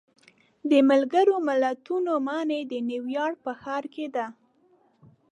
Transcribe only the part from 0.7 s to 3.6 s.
د ملګرو ملتونو ماڼۍ د نیویارک په